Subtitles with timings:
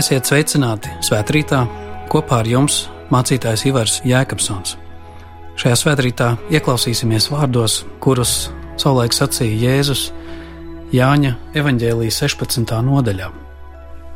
[0.00, 1.58] Esiet sveicināti svētkrītā
[2.08, 4.78] kopā ar jums mācītājs Ivars Jēkabsons.
[5.60, 8.48] Šajā svētkrītā ieklausīsimies vārdos, kurus
[8.80, 10.06] savulaik sacīja Jēzus
[10.96, 12.72] Jāņa evanģēlijas 16.
[12.86, 13.28] nodaļā,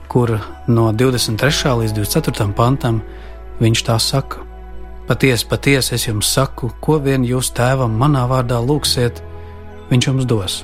[0.08, 0.32] kur
[0.72, 1.74] no 23.
[1.82, 2.46] līdz 24.
[2.56, 3.02] pantam
[3.60, 4.40] viņš tā saka:
[5.10, 9.20] Patiesi, patiesi es jums saku, ko vien jūs tēvam manā vārdā lūgsiet,
[9.90, 10.56] viņš jums dos.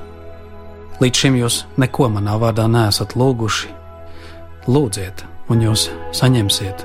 [1.03, 3.80] Līdz šim jūs neko manā vārdā neesat lūguši.
[4.71, 6.85] Lūdziet, un jūs saņemsiet,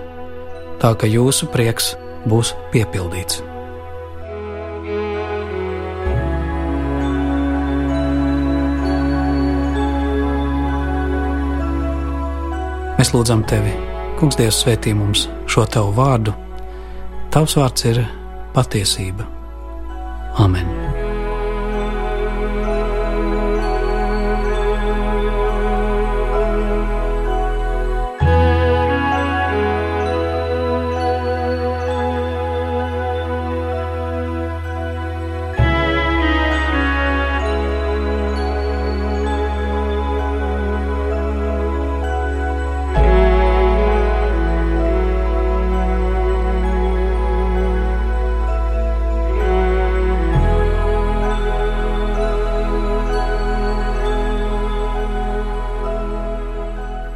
[0.81, 1.91] tā ka jūsu prieks
[2.25, 3.43] būs piepildīts.
[12.95, 13.75] Mēs lūdzam tevi,
[14.17, 16.33] Kungs, Dievs, svētī mums šo tavu vārdu.
[17.29, 18.01] Tavs vārds ir
[18.55, 19.29] patiesība.
[20.41, 20.84] Amen!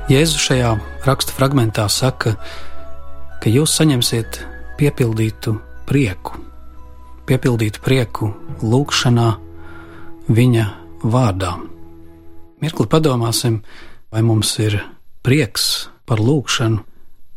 [0.10, 0.72] Jēzus šajā
[1.06, 2.32] raksta fragmentā saka,
[3.38, 4.40] ka jūs saņemsiet
[4.80, 5.52] piepildītu
[5.86, 6.40] prieku,
[7.30, 8.32] piepildītu prieku
[8.66, 9.28] lūgšanā
[10.34, 10.64] viņa
[11.06, 11.52] vārdā.
[12.58, 13.60] Mirkli padomāsim,
[14.10, 14.80] vai mums ir
[15.22, 16.82] prieks par lūgšanu,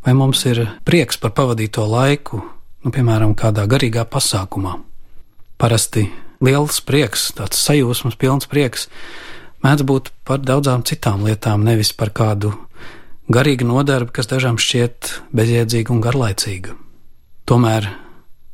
[0.07, 4.79] vai mums ir prieks par pavadīto laiku, nu, piemēram, kādā garīgā pasākumā.
[5.61, 6.09] Parasti
[6.41, 8.89] liels prieks, tāds sajūsmas pilns prieks,
[9.63, 12.57] mēdz būt par daudzām citām lietām, nevis par kādu
[13.31, 16.75] garīgu nodarbi, kas dažām šķiet bezjēdzīga un garlaicīga.
[17.47, 17.89] Tomēr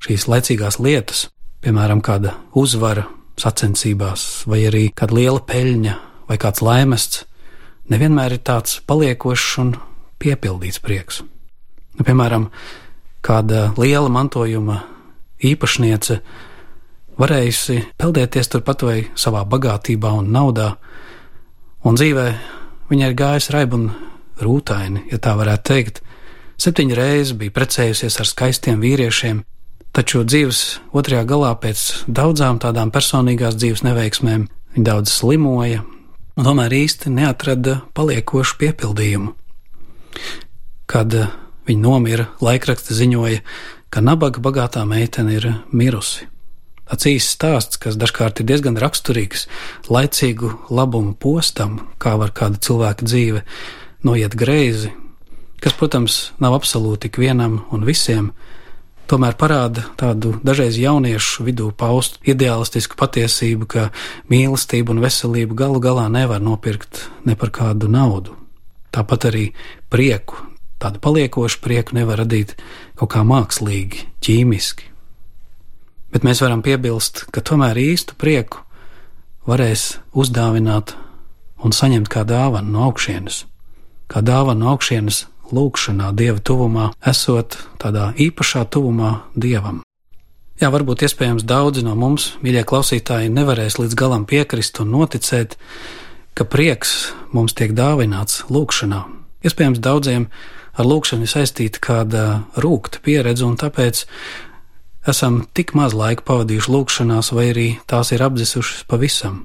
[0.05, 1.27] šīs laicīgās lietas,
[1.65, 3.07] piemēram, kāda uzvara
[3.39, 5.95] sacensībās, vai arī kāda liela peļņa,
[6.29, 7.25] vai kāds laimests,
[7.89, 9.75] nevienmēr ir tāds paliekošs un
[10.19, 11.23] piepildīts prieks.
[11.99, 12.51] Nu, piemēram,
[13.25, 14.83] kāda liela mantojuma
[15.45, 16.21] īpašniece
[17.19, 20.75] varējusi peldēties turpat vai savā bagātībā un naudā,
[21.87, 22.25] Un dzīvē
[22.91, 23.85] viņa ir gājusi raiba un
[24.43, 26.03] rūtaini, ja tā varētu teikt.
[26.59, 29.43] Septiņas reizes bija precējusies ar skaistiem vīriešiem,
[29.95, 30.63] taču dzīves
[30.97, 35.85] otrajā galā pēc daudzām tādām personīgās dzīves neveiksmēm viņa daudz slimoja
[36.39, 39.35] un tomēr īsti neatrada paliekošu piepildījumu.
[40.89, 41.15] Kad
[41.69, 43.43] viņa nomira, laikraksta ziņoja,
[43.91, 46.29] ka nabaga bagātā meitene ir mirusi.
[46.89, 49.45] Tāds īsts stāsts, kas dažkārt ir diezgan raksturīgs
[49.93, 53.43] laicīgu labumu postam, kā var kāda cilvēka dzīve
[54.07, 54.93] noiet greizi,
[55.63, 58.31] kas, protams, nav absolūti ikvienam un visiem,
[59.09, 63.89] tomēr parāda tādu dažreiz jauniešu vidū paustu ideālistisku patiesību, ka
[64.31, 68.37] mīlestību un veselību galu galā nevar nopirkt ne par kādu naudu.
[68.95, 69.47] Tāpat arī
[69.93, 70.39] prieku,
[70.81, 72.55] tādu paliekošu prieku nevar radīt
[72.99, 74.89] kaut kā mākslīgi, ķīmiski.
[76.13, 78.63] Bet mēs varam piebilst, ka tomēr īstu prieku
[79.49, 80.95] varēs uzdāvināt
[81.65, 83.43] un saņemt kā dāvanu no augšienes,
[84.09, 89.83] kā dāvanu no augšienes lūkšanā, dieva tuvumā, esot tādā īpašā tuvumā dievam.
[90.59, 95.55] Jā, varbūt iespējams daudzi no mums, mīļie klausītāji, nevarēs līdz galam piekrist un noticēt,
[96.35, 99.05] ka prieks mums tiek dāvināts lūkšanā.
[99.47, 100.27] Iespējams, daudziem
[100.79, 102.25] ar lūkšanu saistīta kāda
[102.59, 104.03] rūkta pieredze, un tāpēc
[105.09, 109.45] esam tik maz laika pavadījuši lūgšanās, vai arī tās ir apdzisušas pavisam.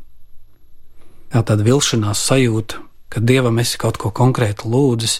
[1.33, 2.81] Tā tāda vilšanās sajūta,
[3.13, 5.19] ka dievam esi kaut ko konkrētu lūdzis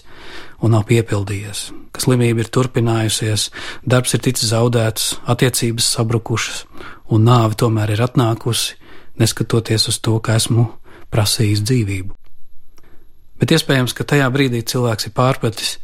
[0.64, 3.50] un nav piepildījies, ka slimība ir turpinājusies,
[3.86, 6.64] darbs ir ticis zaudēts, attiecības sabrukušas,
[7.14, 8.74] un nāve tomēr ir atnākusi,
[9.20, 10.66] neskatoties uz to, ka esmu
[11.14, 12.16] prasījis dzīvību.
[13.38, 15.76] Bet iespējams, ka tajā brīdī cilvēks ir pārpratis,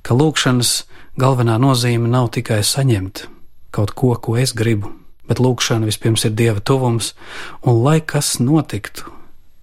[0.00, 0.72] ka lūkšanas
[1.20, 3.26] galvenā nozīme nav tikai saņemt,
[3.74, 4.94] kaut ko, ko es gribu,
[5.28, 7.12] bet lūkšana vispirms ir dieva tuvums,
[7.60, 9.17] un lai kas notiktu,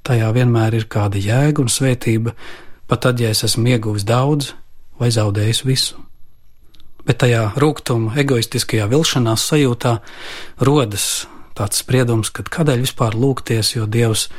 [0.06, 2.36] tajā vienmēr ir kāda jēga un svētība,
[2.90, 4.54] pat tad, ja es esmu ieguvis daudz
[5.00, 6.02] vai zaudējis visu.
[7.06, 9.98] Bet tajā rūkuma, egoistiskajā vilšanās sajūtā
[10.66, 14.30] rodas tāds spriedums, ka kādēļ vispār lūgties, jo Dievs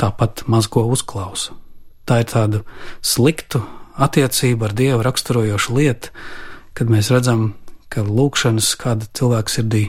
[0.00, 1.56] tāpat maz ko uzklausa.
[2.08, 2.62] Tā ir tāda
[3.04, 3.60] sliktu
[3.96, 6.12] attiecība ar Dievu raksturojoša lieta,
[6.76, 7.54] kad mēs redzam
[7.92, 9.84] ka lūkšanas kāda cilvēka sirdī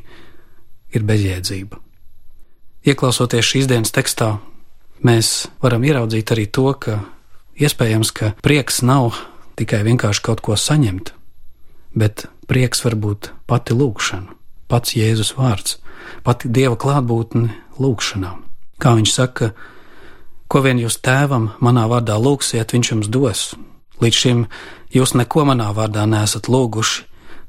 [0.96, 1.80] ir bezjēdzība.
[2.88, 4.38] Ieklausoties šīs dienas tekstā,
[5.06, 7.00] mēs varam ieraudzīt arī to, ka
[7.58, 9.18] iespējams, ka prieks nav
[9.58, 11.14] tikai vienkārši kaut ko saņemt,
[11.98, 14.36] bet prieks var būt pati lūkšana,
[14.70, 15.78] pats Jēzus vārds,
[16.24, 17.50] pati Dieva klātbūtne
[17.82, 18.36] lūkšanā.
[18.78, 19.52] Kā viņš saka,
[20.48, 23.44] ko vien jūs tēvam manā vārdā lūgsiet, viņš jums dos.
[23.98, 24.44] Līdz šim
[24.94, 27.08] jūs neko manā vārdā nesat lūguši,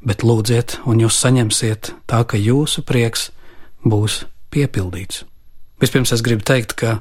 [0.09, 3.29] bet lūdziet, un jūs saņemsiet tā, ka jūsu prieks
[3.85, 4.23] būs
[4.55, 5.25] piepildīts.
[5.83, 7.01] Vispirms es gribu teikt, ka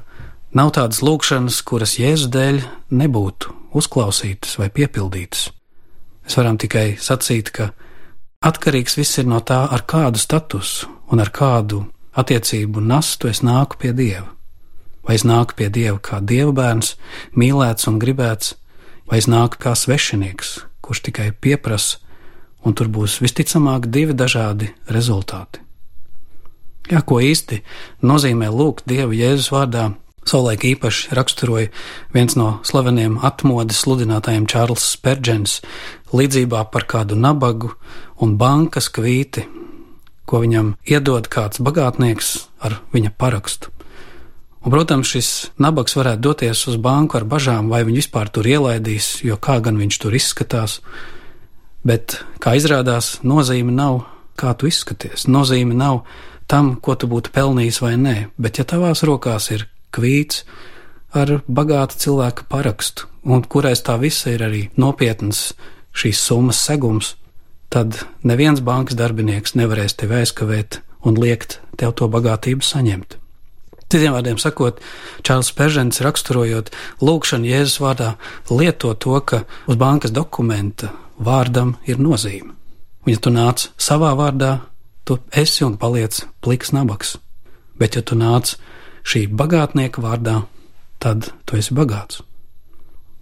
[0.56, 2.62] nav tādas lūkšanas, kuras Jēzus dēļ
[2.94, 5.48] nebūtu uzklausītas vai piepildītas.
[6.24, 7.70] Mēs varam tikai sacīt, ka
[8.44, 11.84] atkarīgs viss ir no tā, ar kādu statusu un ar kādu
[12.18, 14.28] attiecību nastu es nāku pie Dieva.
[15.06, 16.96] Vai es nāku pie Dieva kā Dieva bērns,
[17.32, 18.56] mīlēts un gribēts,
[19.08, 22.00] vai es nāku kā svešinieks, kurš tikai pieprasa,
[22.64, 25.62] un tur būs visticamāk divi dažādi rezultāti.
[26.88, 27.60] Jā, ko īsti
[28.04, 29.90] nozīmē lūgt Dievu Jēzus vārdā,
[30.28, 31.70] Savulaik īpaši raksturoja
[32.12, 35.60] viens no slaveniem atmodas sludinātājiem Čārls Spērģens
[36.12, 37.72] līdzībā par kādu nabagu
[38.20, 39.46] un bankas kvīti,
[40.28, 43.72] ko viņam iedod kāds bagātnieks ar viņa parakstu.
[44.58, 45.28] Un, protams, šis
[45.62, 49.78] nabaks varētu doties uz banku ar bažām, vai viņš vispār tur ielaidīs, jo kā gan
[49.80, 50.80] viņš tur izskatās.
[51.86, 54.02] Bet, kā izrādās, nozīme nav,
[54.36, 55.24] kā tu izskaties.
[55.30, 56.02] Nozīme nav
[56.50, 60.44] tam, ko tu būtu pelnījis vai nē, bet ja tavās rokās ir kvīts
[61.16, 65.52] ar bagātu cilvēku parakstu, un kurais tā visa ir arī nopietns
[65.96, 67.14] šīs summas segums,
[67.72, 73.18] tad neviens bankas darbinieks nevarēs tevi aizkavēt un liekt tev to bagātību saņemt.
[73.88, 74.82] Citiem vārdiem sakot,
[75.24, 76.68] Čārls Peržens raksturojot
[77.00, 78.10] lūgšanu Jēzus vārdā,
[78.52, 82.52] lieto to, ka uz bankas dokumenta vārdam ir nozīme.
[83.06, 84.58] Un ja tu nāc savā vārdā,
[85.08, 87.16] tu esi un paliec pliks nabaks.
[87.80, 88.58] Bet ja tu nāc
[89.08, 90.42] šī bagātnieka vārdā,
[91.00, 92.22] tad tu esi bagāts.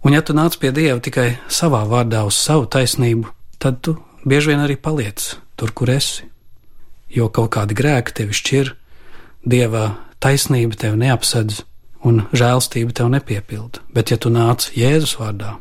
[0.05, 3.97] Un ja tu nāc pie Dieva tikai savā vārdā uz savu taisnību, tad tu
[4.27, 6.27] bieži vien arī paliec tur, kur esi.
[7.11, 8.73] Jo kaut kādi grēki tevi šķir,
[9.47, 9.85] Dieva
[10.23, 11.63] taisnība tevi neapsedz
[12.07, 13.83] un žēlstība tev nepiepilda.
[13.93, 15.57] Bet ja tu nāc Jēzus vārdā,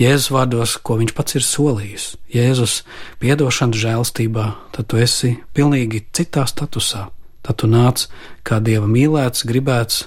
[0.00, 2.80] Jēzus vārdos, ko viņš pats ir solījis, Jēzus
[3.22, 7.06] piedošanas žēlstībā, tad tu esi pilnīgi citā statusā
[7.40, 8.06] Tad tu nāc
[8.44, 10.04] kā dieva mīlēts, gribēts,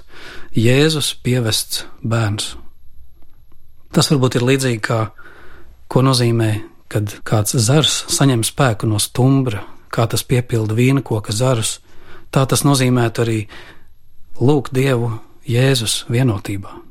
[0.53, 2.53] Jēzus pievests bērns.
[3.93, 4.99] Tas varbūt ir līdzīgi kā
[5.89, 6.51] ko nozīmē,
[6.93, 9.63] kad kāds zars saņem spēku no stumbra,
[9.93, 11.79] kā tas piepilda vīna koka zarus.
[12.33, 13.39] Tā tas nozīmētu arī
[14.41, 15.11] lūgt Dievu
[15.49, 16.82] Jēzus vienotībā.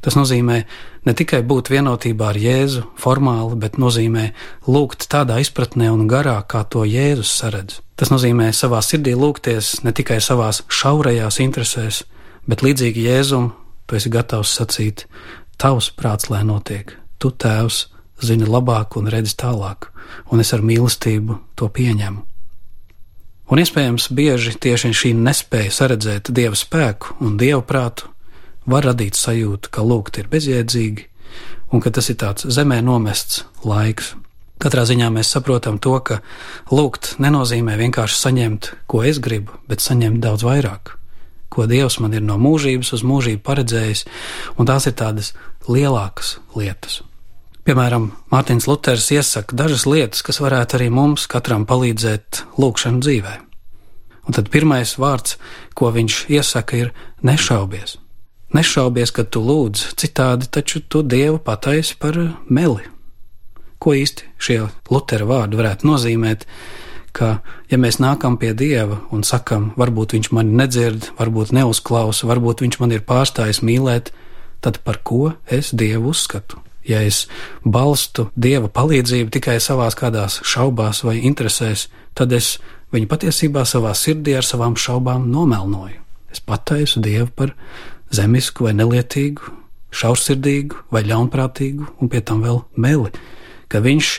[0.00, 0.62] Tas nozīmē
[1.04, 4.30] ne tikai būt vienotībā ar Jēzu formāli, bet nozīmē
[4.64, 7.80] lūgt tādā izpratnē un garā, kā to Jēzus saredz.
[8.00, 12.04] Tas nozīmē savā sirdī lūgties ne tikai savās šaurajās interesēs,
[12.48, 13.50] bet līdzīgi Jēzum,
[13.84, 15.04] tu esi gatavs sacīt:
[15.60, 17.90] Tavs prāts, lai notiek, tu, Tēvs,
[18.24, 19.90] zini labāk un redzi tālāk,
[20.32, 22.24] un es ar mīlestību to pieņemu.
[23.50, 28.09] Un iespējams, bieži tieši šī nespēja saredzēt dieva spēku un dievu prātu
[28.70, 31.06] var radīt sajūtu, ka lūgt ir bezjēdzīgi
[31.70, 34.14] un ka tas ir tāds zemē nomests laiks.
[34.60, 36.20] Katrā ziņā mēs saprotam to, ka
[36.68, 40.96] lūgt nenozīmē vienkārši saņemt, ko es gribu, bet saņemt daudz vairāk,
[41.48, 44.04] ko Dievs man ir no mūžības uz mūžību paredzējis,
[44.60, 45.32] un tās ir tādas
[45.64, 47.00] lielākas lietas.
[47.64, 53.34] Piemēram, Mārtiņš Luters iesaka dažas lietas, kas varētu arī mums katram palīdzēt lūgšanu dzīvē.
[54.28, 55.38] Un tad pirmais vārds,
[55.76, 56.92] ko viņš iesaka, ir
[57.24, 57.96] nešaubies.
[58.50, 62.16] Nešaubies, ka tu lūdz, citādi taču tu Dievu pataisi par
[62.50, 62.82] meli.
[63.78, 64.56] Ko īsti šie
[64.90, 66.48] Lutera vārdi varētu nozīmēt?
[67.14, 67.28] Ka,
[67.70, 72.80] ja mēs nākam pie Dieva un sakam, varbūt Viņš mani nedzird, varbūt neuzklausa, varbūt Viņš
[72.82, 74.10] man ir pārstājis mīlēt,
[74.66, 76.58] tad par ko es Dievu uzskatu?
[76.82, 77.28] Ja es
[77.62, 81.86] balstu Dieva palīdzību tikai savās kādās šaubās vai interesēs,
[82.18, 82.56] tad es
[82.90, 86.02] viņu patiesībā savā sirdī ar savām šaubām nomelnoju.
[86.34, 87.54] Es pataisu Dievu par
[88.14, 89.56] zemisku vai nelietīgu,
[89.94, 93.10] šaursirdīgu vai ļaunprātīgu, un pie tam vēl meli,
[93.70, 94.12] ka viņš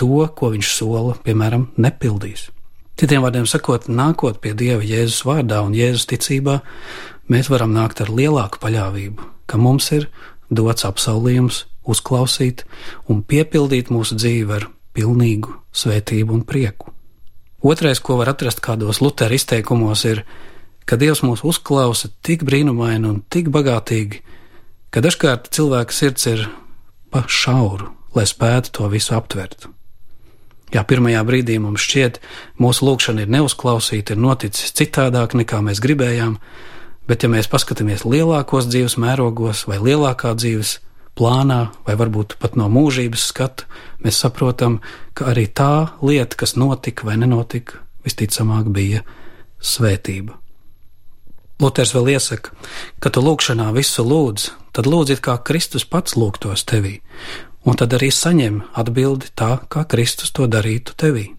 [0.00, 2.50] to, ko viņš sola, piemēram, nepildīs.
[2.96, 6.60] Citiem vārdiem sakot, nākot pie Dieva Jēzus vārdā un Jēzus ticībā,
[7.28, 10.08] mēs varam nākt ar lielāku paļāvību, ka mums ir
[10.48, 12.64] dots apsolījums uzklausīt
[13.12, 16.92] un piepildīt mūsu dzīvi ar pilnīgu svētību un prieku.
[17.66, 20.22] Otrais, ko var atrast kādos Lutera izteikumos, ir
[20.86, 24.22] ka Dievs mūs uzklausa tik brīnumaini un tik bagātīgi,
[24.94, 26.46] ka dažkārt cilvēka sirds ir
[27.10, 29.68] pa šauru, lai spētu to visu aptvert.
[30.74, 32.18] Jā, pirmajā brīdī mums šķiet,
[32.58, 36.40] mūsu lūkšana ir neuzklausīta, ir noticis citādāk nekā mēs gribējām,
[37.06, 40.80] bet ja mēs paskatāmies lielākos dzīves mērogos vai lielākā dzīves
[41.16, 43.68] plānā, vai varbūt pat no mūžības skata,
[44.02, 44.80] mēs saprotam,
[45.14, 49.06] ka arī tā lieta, kas notika vai nenotika, visticamāk bija
[49.62, 50.45] svētība.
[51.56, 52.52] Luters vēl iesaka,
[53.00, 56.98] ka tu lūgšanā visu lūdz, tad lūdzi kā Kristus pats lūgtos tevī,
[57.64, 61.30] un tad arī saņem atbildi tā, kā Kristus to darītu tevī.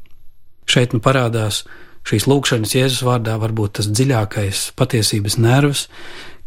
[0.65, 1.61] Šeit nu parādās
[2.07, 5.85] šīs lūgšanas Jēzus vārdā varbūt tas dziļākais patiesības nervs,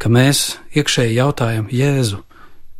[0.01, 2.19] ka mēs iekšēji jautājam Jēzu,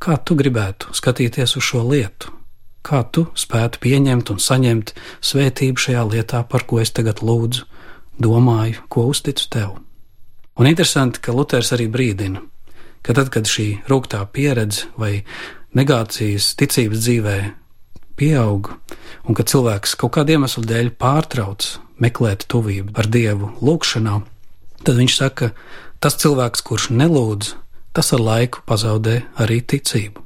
[0.01, 2.33] kā tu gribētu skatīties uz šo lietu,
[2.83, 4.91] kā tu spētu pieņemt un saņemt
[5.23, 7.63] svētību šajā lietā, par ko es tagad lūdzu,
[8.19, 9.71] domāju, ko uzticu tev.
[10.61, 12.43] Un interesanti, ka Luters arī brīdina,
[13.01, 15.23] ka tad, kad šī rūgtā pieredze vai
[15.73, 17.37] negācijas ticības dzīvē
[18.19, 18.69] pieaug,
[19.25, 21.65] un kad cilvēks kaut kādu iemeslu dēļ pārtrauc
[21.97, 24.19] meklēt tuvību ar Dievu lūgšanā,
[24.85, 25.49] tad viņš saka,
[25.97, 27.55] tas cilvēks, kurš nelūdz,
[27.97, 30.21] tas ar laiku pazaudē arī ticību.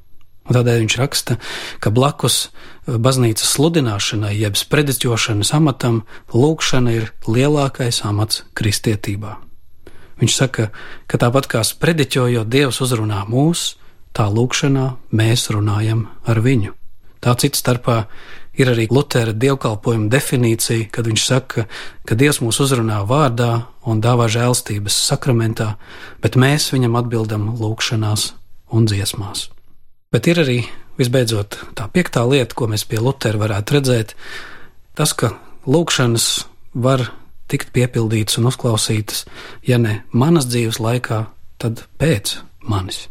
[0.51, 1.39] Un tādēļ viņš raksta,
[1.79, 2.49] ka blakus
[2.83, 6.03] baznīcas sludināšanai, jeb sprediķošanas amatam,
[6.35, 9.44] lūkšana ir lielākais amats kristietībā.
[10.21, 10.69] Viņš saka,
[11.11, 13.73] ka tāpat kā sprediķojot Dievs uzrunā mūs,
[14.15, 16.71] tā lūkšanā mēs runājam ar viņu.
[17.19, 18.05] Tā cits starpā
[18.55, 21.65] ir arī Lutera dievkalpojuma definīcija, kad viņš saka,
[22.07, 25.73] ka Dievs mūs uzrunā vārdā un dāvā žēlstības sakramentā,
[26.23, 28.29] bet mēs viņam atbildam lūkšanās
[28.75, 29.49] un dziesmās.
[30.13, 30.59] Bet ir arī,
[30.99, 34.15] visbeidzot, tā piektā lieta, ko mēs pie Lutera varētu redzēt,
[34.95, 35.33] tas, ka
[35.67, 36.29] lūkšanas
[36.77, 37.09] var
[37.51, 39.25] tikt piepildītas un uzklausītas,
[39.65, 41.25] ja ne manas dzīves laikā,
[41.61, 43.05] tad pēc manis.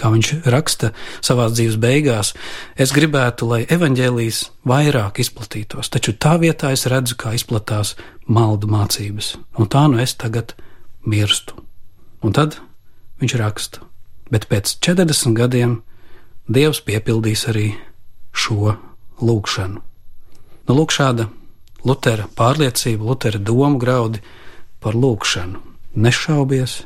[0.00, 2.32] Kā viņš raksta savā dzīves beigās,
[2.80, 9.34] es gribētu, lai evaņģēlijas vairāk izplatītos, taču tā vietā es redzu, kā izplatās maldu mācības,
[9.60, 10.54] un tā nu es tagad
[11.04, 11.60] mirstu.
[12.24, 12.56] Un tad
[13.20, 13.84] viņš raksta,
[14.32, 15.80] bet pēc 40 gadiem
[16.50, 17.68] Dievs piepildīs arī
[18.34, 18.72] šo
[19.22, 19.82] lūgšanu.
[20.66, 21.28] Nu, lūk, šāda
[21.86, 24.20] Lutera pārliecība, Lutera domu graudi
[24.80, 25.60] par lūgšanu.
[25.96, 26.84] Nešaubies,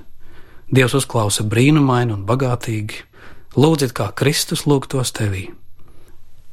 [0.74, 3.02] Dievs uzklausa brīnumaini un bagātīgi,
[3.54, 5.50] lūdziet, kā Kristus lūgtos tevī.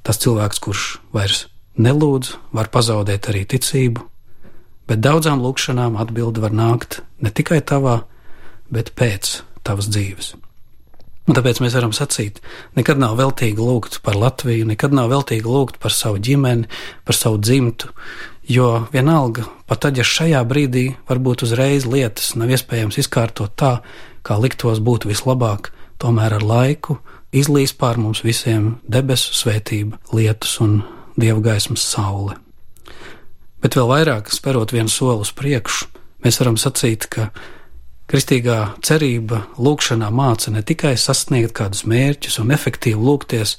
[0.03, 1.45] Tas cilvēks, kurš vairs
[1.79, 4.03] nelūdz, var pazaudēt arī ticību,
[4.89, 8.01] bet daudzām lūgšanām atbildi var nākt ne tikai tavā,
[8.69, 10.36] bet pēc tavas dzīves.
[11.32, 12.42] Un tāpēc mēs varam sacīt,
[12.76, 16.68] nekad nav veltīgi lūgt par Latviju, nekad nav veltīgi lūgt par savu ģimeni,
[17.08, 17.88] par savu dzimtu,
[18.52, 23.78] jo vienalga, pat tad, ja šajā brīdī varbūt uzreiz lietas nav iespējams izkārtot tā,
[24.28, 25.72] kā liktos būtu vislabāk,
[26.04, 26.98] tomēr ar laiku
[27.32, 30.82] izlīs pār mums visiem debesu svētība, lietus un
[31.16, 32.36] dieva gaismas saule.
[33.64, 35.88] Bet vēl vairāk, sperot vienu soli uz priekšu,
[36.28, 37.30] mēs varam sacīt, ka
[38.12, 43.53] Kristīgā cerība lūkšanā māca ne tikai sasniegt kādus mērķus un efektīvi lūgties,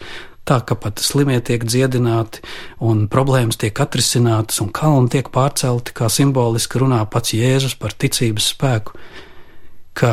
[0.44, 2.42] tā ka pat slimie tiek dziedināti
[2.84, 8.52] un problēmas tiek atrisinātas un kalni tiek pārcelti, kā simboliski runā pats Jēzus par ticības
[8.52, 9.00] spēku,
[9.96, 10.12] ka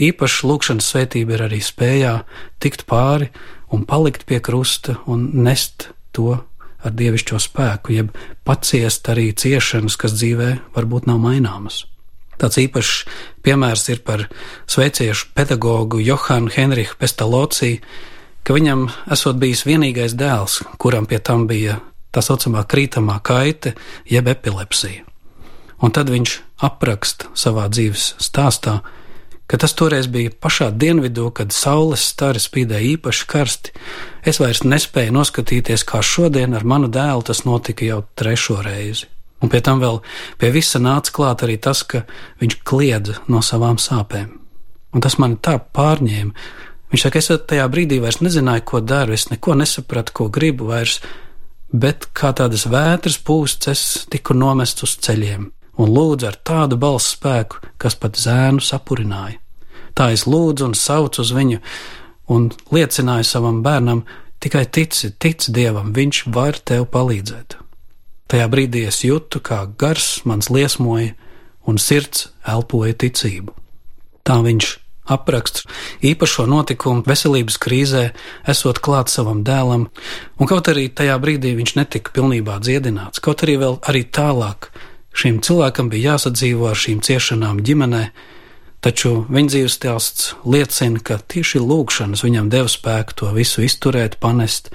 [0.00, 2.16] īpaši lūkšanas svētība ir arī spējā
[2.64, 3.28] tikt pāri
[3.68, 6.38] un palikt pie krusta un nest to
[6.80, 8.16] ar dievišķo spēku, jeb
[8.48, 11.84] paciest arī ciešanas, kas dzīvē varbūt nav maināmas.
[12.40, 13.04] Tāds īpašs
[13.46, 14.26] piemērs ir par
[14.70, 17.80] sveiciešu pedagogu Johanu Henrihu Pestalociju,
[18.44, 21.80] ka viņam esot bijis vienīgais dēls, kuram pie tam bija
[22.14, 23.74] tā saucamā krītamā kaite,
[24.10, 25.04] jeb epilepsija.
[25.82, 28.78] Un tad viņš apraksta savā dzīves stāstā,
[29.50, 33.74] ka tas toreiz bija pašā dienvidū, kad saules stari spīdēja īpaši karsti.
[34.24, 39.10] Es vairs nespēju noskatīties, kā šodien ar manu dēlu tas notika jau trešo reizi.
[39.44, 40.00] Un pie tam vēl
[40.40, 42.06] pie visa nāca klāt arī tas, ka
[42.40, 44.30] viņš kliedza no savām sāpēm.
[44.94, 46.32] Un tas man tā pārņēma.
[46.94, 51.00] Viņš saka, es tajā brīdī vairs nezināju, ko daru, es neko nesapratu, ko gribu vairs,
[51.74, 57.14] bet kā tādas vētras pūsts, es tiku nomests uz ceļiem un lūdzu ar tādu balss
[57.16, 59.40] spēku, kas pat zēnu sapurināja.
[59.94, 61.60] Tā es lūdzu un saucu uz viņu
[62.34, 64.04] un liecināju savam bērnam,
[64.42, 67.58] tikai tici, tici Dievam, viņš var tev palīdzēt.
[68.30, 71.12] Tajā brīdī es jūtu, kā gars mans liesmoja
[71.68, 73.52] un sirds elpoja ticību.
[74.24, 74.70] Tā viņš
[75.04, 75.66] apraksts
[76.04, 78.04] īpašo notikumu veselības krīzē,
[78.48, 79.88] esot klāt savam dēlam,
[80.40, 84.70] un kaut arī tajā brīdī viņš netika pilnībā dziedināts, kaut arī vēl arī tālāk
[85.14, 88.04] šim cilvēkam bija jāsadzīvo ar šīm ciešanām ģimenē,
[88.84, 94.72] taču viņa dzīves stāsts liecina, ka tieši lūkšanas viņam deva spēku to visu izturēt, panest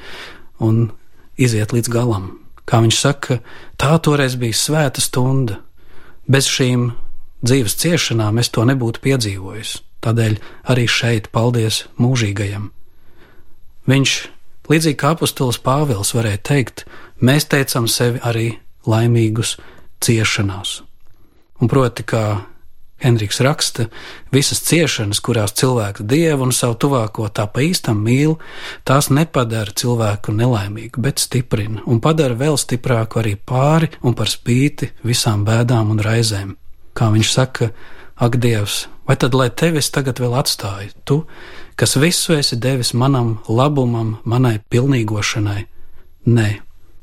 [0.62, 0.92] un
[1.38, 2.39] iziet līdz galam.
[2.70, 3.40] Kā viņš saka,
[3.82, 5.58] tā toreiz bija svēta stunda.
[6.30, 6.92] Bez šīm
[7.42, 9.80] dzīves ciešanām es to nebūtu piedzīvojis.
[10.06, 10.36] Tādēļ
[10.72, 12.70] arī šeit paldies mūžīgajam.
[13.90, 14.14] Viņš,
[14.70, 16.86] līdzīgi kā apustulis Pāvils, varēja teikt,
[17.26, 18.52] mēs teicam sevi arī
[18.88, 19.58] laimīgus
[20.06, 20.84] ciešanās.
[21.60, 22.24] Un proti, kā
[23.00, 23.86] Henriks raksta,
[24.36, 28.36] visas ciešanas, kurās cilvēks dievu un savu tuvāko tā pa īstam mīl,
[28.84, 34.92] tās nepadara cilvēku nelaimīgu, bet stiprina un padara vēl stiprāku arī pāri un par spīti
[35.08, 36.54] visām bēdām un raizēm.
[36.92, 37.72] Kā viņš saka,
[38.20, 41.22] ak, Dievs, vai tad lai tevis tagad vēl atstāju, tu,
[41.80, 45.62] kas visu esi devis manam labumam, manai pilnīgošanai?
[46.28, 46.50] Nē,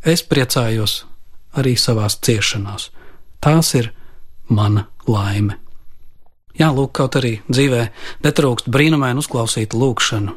[0.04, 1.06] es priecājos
[1.56, 2.90] arī savās ciešanās.
[3.40, 3.94] Tās ir
[4.48, 5.56] mana laime.
[6.56, 7.82] Jā, lūk, kaut arī dzīvē
[8.24, 10.32] netrūkst brīnumaini uzklausītu lūgšanu,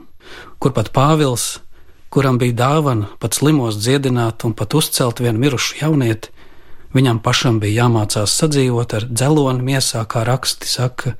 [0.59, 1.61] kur pat Pāvils,
[2.11, 6.33] kuram bija dāvana pat slimos dziedināt un pat uzcelt vienu mirušu jaunieti,
[6.91, 11.13] viņam pašam bija jāmācās sadzīvot ar dzeloni miesā, kā raksti saka,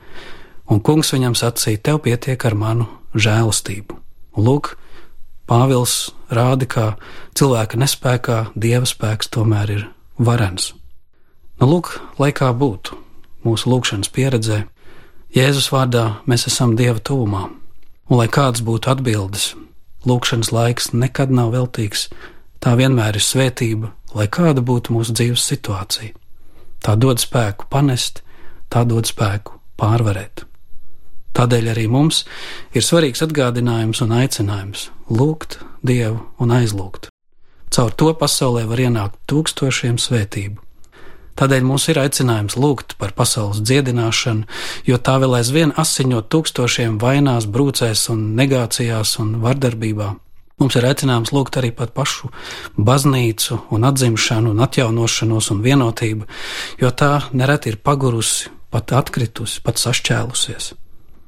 [0.68, 3.96] un kungs viņam sacīja: Tev pietiek ar manu žēlastību.
[4.36, 4.76] Lūk,
[5.50, 6.84] Pāvils rāda, ka
[7.40, 9.88] cilvēka nespējā dieva spēks tomēr ir
[10.20, 10.74] varens.
[11.60, 13.00] Nu, lūk, lai kā būtu
[13.48, 14.60] mūsu lūgšanas pieredzē,
[15.30, 17.44] Jēzus vārdā mēs esam Dieva tūmā,
[18.10, 19.52] un lai kāds būtu atbildes,
[20.10, 22.08] lūkšanas laiks nekad nav veltīgs,
[22.58, 26.16] tā vienmēr ir svētība, lai kāda būtu mūsu dzīves situācija.
[26.82, 28.24] Tā dod spēku panest,
[28.74, 30.48] tā dod spēku pārvarēt.
[31.38, 32.24] Tādēļ arī mums
[32.74, 37.12] ir svarīgs atgādinājums un aicinājums lūgt Dievu un aizlūgt.
[37.70, 40.58] Caur to pasaulē var ienākt tūkstošiem svētību,
[41.40, 44.48] Tādēļ mums ir aicinājums lūgt par pasaules dziedināšanu,
[44.90, 50.10] jo tā vēl aizvien asiņo tūkstošiem vainās, brūcēs un negācijās un vardarbībā.
[50.60, 52.28] Mums ir aicinājums lūgt arī par pašu
[52.76, 56.28] baznīcu un atzimšanu un atjaunošanos un vienotību,
[56.84, 60.74] jo tā nereti ir pagurusi, pat atkritusi, pat sašķēlusies.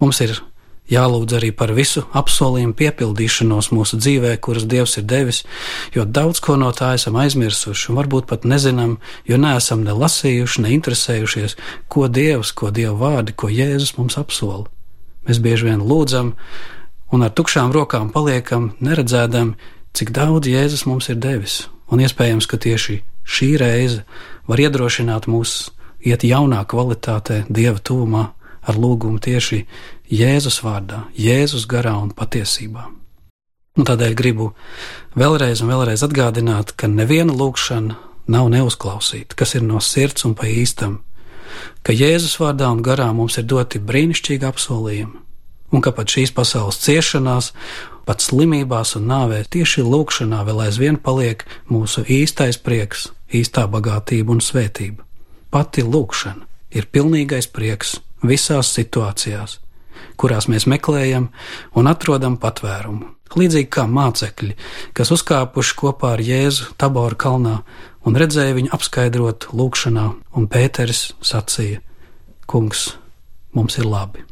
[0.04, 0.36] Mums ir
[0.92, 5.44] Jālūdz arī par visu apsolījumu piepildīšanos mūsu dzīvē, kuras Dievs ir devis,
[5.96, 8.98] jo daudz ko no tā esam aizmirsuši un varbūt pat nezinām,
[9.30, 11.56] jo neesam ne lasījuši, ne interesējušies,
[11.88, 14.68] ko Dievs, ko Dieva vārdi, ko Jēzus mums apsola.
[15.28, 16.34] Mēs bieži vien lūdzam
[17.16, 19.56] un ar tukšām rokām paliekam, neredzēdam,
[19.96, 24.04] cik daudz Jēzus mums ir devis, un iespējams, ka tieši šī reize
[24.50, 25.72] var iedrošināt mūs
[26.04, 28.28] iet jaunā kvalitātē, Dieva tūmā,
[28.62, 29.66] ar lūgumu tieši
[30.12, 32.88] Jēzus vārdā, Jēzus garā un patiesībā.
[33.80, 34.52] Un tādēļ gribu
[35.16, 37.96] vēlreiz un vēlreiz atgādināt, ka neviena lūkšana
[38.32, 41.00] nav neuzklausīta, kas ir no sirds un pa īstam,
[41.84, 45.24] ka Jēzus vārdā un garā mums ir doti brīnišķīgi apsolījumi,
[45.72, 47.52] un ka pat šīs pasaules ciešanās,
[48.06, 54.44] pat slimībās un nāvē tieši lūkšanā vēl aizvien paliek mūsu īstais prieks, īstā bagātība un
[54.44, 55.08] svētība.
[55.52, 59.60] Pati lūkšana ir pilnīgais prieks visās situācijās
[60.22, 61.30] kurās mēs meklējam
[61.78, 63.10] un atrodam patvērumu.
[63.32, 64.58] Līdzīgi kā mācekļi,
[64.98, 67.62] kas uzkāpuši kopā ar Jēzu Tabora kalnā
[68.06, 70.06] un redzēja viņu apskaidrot lūkšanā,
[70.36, 71.80] un Pēteris sacīja:
[72.50, 72.90] Kungs,
[73.56, 74.26] mums ir labi,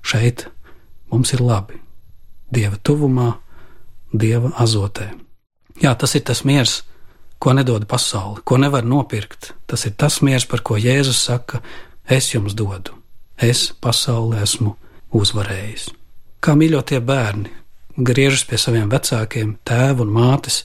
[0.00, 0.48] šeit
[1.12, 1.82] mums ir labi,
[2.48, 3.34] Dieva tuvumā,
[4.16, 5.10] Dieva azotē.
[5.82, 6.80] Jā, tas ir tas miers,
[7.38, 9.52] ko nedod pasaule, ko nevar nopirkt.
[9.68, 11.60] Tas ir tas miers, par ko Jēzus saka:
[12.08, 12.95] Es jums dodu,
[13.42, 14.74] es pasaulē esmu
[15.16, 15.90] uzvarējis.
[16.40, 17.52] Kā mīļotie bērni
[17.96, 20.62] griežas pie saviem vecākiem, tēva un mātes,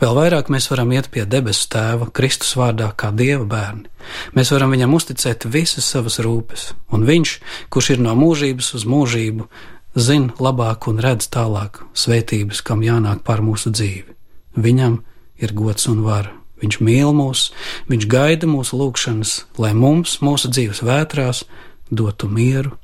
[0.00, 3.86] vēl vairāk mēs varam iet pie debesu tēva Kristus vārdā kā dieva bērni.
[4.34, 7.38] Mēs varam viņam uzticēt visas savas rūpes, un viņš,
[7.70, 9.46] kurš ir no mūžības uz mūžību,
[9.94, 14.10] zina labāk un redz tālāk svētības, kam jānāk pār mūsu dzīvi.
[14.58, 14.98] Viņam
[15.42, 16.34] ir gods un vara.
[16.62, 17.50] Viņš mīl mūs,
[17.90, 21.42] viņš gaida mūsu lūgšanas, lai mums, mūsu dzīves vētrās,
[21.90, 22.74] dotu mieru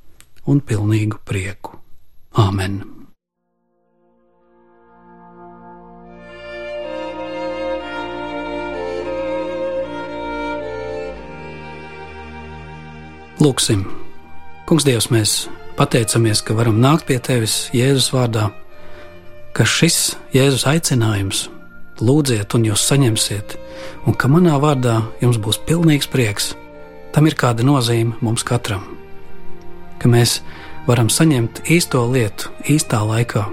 [0.46, 1.78] un pilnīgu prieku.
[2.36, 2.80] Āmen!
[13.40, 13.86] Lūksim,
[14.68, 15.30] Kungs, Dievs, mēs
[15.78, 18.50] pateicamies, ka varam nākt pie Tevis Jēzus vārdā,
[19.56, 21.46] ka šis Jēzus aicinājums
[22.04, 23.56] lūdziet, un jūs saņemsiet,
[24.04, 26.52] un ka manā vārdā jums būs pilnīgs prieks.
[27.14, 28.86] Tam ir kāda nozīme mums katram
[30.00, 30.40] ka mēs
[30.88, 33.44] varam saņemt īsto lietu īstā laikā,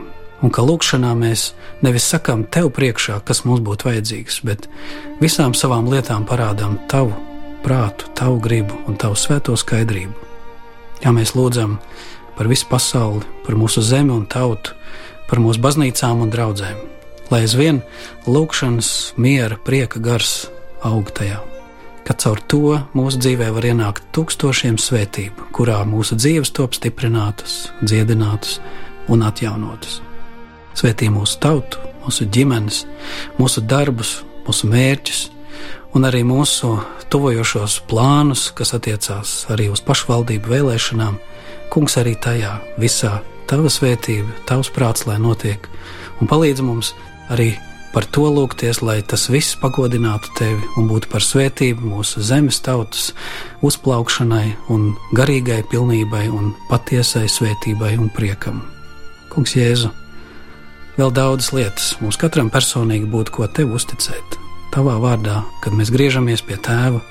[0.41, 1.51] un ka lūkšanā mēs
[1.83, 4.69] nevis sakām tev priekšā, kas mums būtu vajadzīgs, bet
[5.21, 7.15] visām savām lietām parādām tavu
[7.65, 10.15] prātu, tavu gribu un tavu svēto skaidrību.
[11.03, 11.77] Ja mēs lūdzam
[12.37, 14.73] par visu pasauli, par mūsu zemi un tautu,
[15.27, 16.79] par mūsu baznīcām un draugiem,
[17.33, 17.83] lai aizvien
[18.29, 20.47] lūkšanas, miera, prieka gars
[20.85, 21.43] aug tajā
[22.07, 28.61] ka caur to mūsu dzīvē var ienākt tūkstošiem svētību, kurā mūsu dzīves top stiprinātas, dziedinātas
[29.11, 29.99] un atjaunotas.
[30.77, 32.85] Svētī mūsu tautu, mūsu ģimenes,
[33.41, 35.25] mūsu darbus, mūsu mērķus
[35.97, 36.77] un arī mūsu
[37.11, 41.19] tuvojošos plānus, kas attiecās arī uz pašvaldību vēlēšanām.
[41.73, 43.17] Kungs arī tajā visā
[43.51, 45.67] tava svētība, tavs prāts, lai notiek,
[46.21, 46.93] un palīdz mums
[47.33, 47.57] arī
[47.97, 53.07] par to lūgties, lai tas viss pagodinātu tevi un būtu par svētību mūsu zemes tautas
[53.65, 58.59] uzplaukšanai un garīgai pilnībai un patiesai svētībai un priekam.
[59.33, 59.89] Kungs Jēzu,
[60.99, 64.37] vēl daudzas lietas mums katram personīgi būtu ko tev uzticēt,
[64.77, 67.01] tavā vārdā, kad mēs griežamies pie tēva,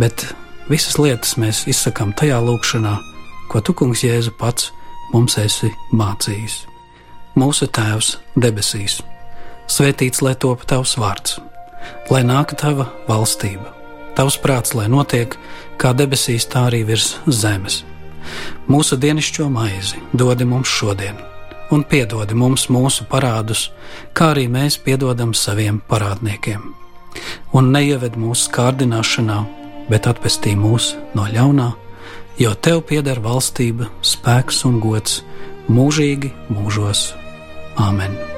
[0.00, 0.30] bet
[0.72, 2.96] visas lietas mēs izsakām tajā lūkšanā,
[3.52, 4.72] ko tu, Kungs Jēzu, pats
[5.12, 6.62] mums esi mācījis.
[7.36, 9.02] Mūsu Tēvs debesīs
[9.72, 11.38] Svētīts lai top tavs vārds,
[12.12, 13.70] lai nāk tava valstība,
[14.18, 15.32] tavs prāts, lai notiek
[15.80, 17.80] kā debesīs, tā arī virs zemes.
[18.68, 21.16] Mūsu dienascho maizi dodi mums šodien,
[21.72, 23.70] un piedodi mums mūsu parādus,
[24.12, 26.66] kā arī mēs piedodam saviem parādniekiem.
[27.56, 29.38] Un neieved mūsu kārdināšanā,
[29.88, 31.70] bet atpestī mūs no ļaunā,
[32.40, 35.22] jo tev pieder valstība, spēks un gods
[35.72, 37.08] mūžīgi mūžos.
[37.80, 38.31] Āmen!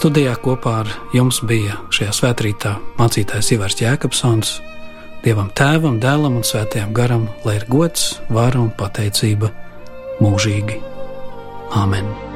[0.00, 4.54] Studijā kopā ar jums bija šajā svētkrītā mācītājs Ivars Jēkabsons.
[5.20, 9.52] Dievam Tēvam, Dēlam un Svētajam Garam, lai ir gods, vara un pateicība
[10.24, 10.80] mūžīgi.
[11.84, 12.29] Āmen!